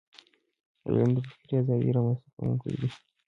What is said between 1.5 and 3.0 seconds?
ازادی رامنځته کونکی دی.